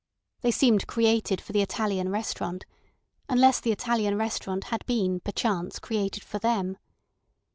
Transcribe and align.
They 0.41 0.49
seemed 0.49 0.87
created 0.87 1.39
for 1.39 1.53
the 1.53 1.61
Italian 1.61 2.09
restaurant, 2.09 2.65
unless 3.29 3.59
the 3.59 3.71
Italian 3.71 4.17
restaurant 4.17 4.63
had 4.73 4.83
been 4.87 5.19
perchance 5.19 5.77
created 5.77 6.23
for 6.23 6.39
them. 6.39 6.79